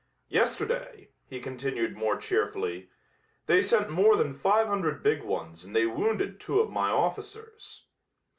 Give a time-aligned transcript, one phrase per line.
[0.29, 2.89] "Yesterday," he continued more cheerfully,
[3.45, 7.85] "they sent more than five hundred big ones and they wounded two of my officers."